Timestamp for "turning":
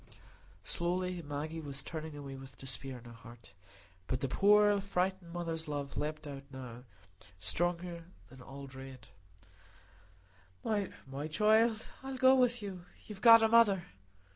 1.83-2.17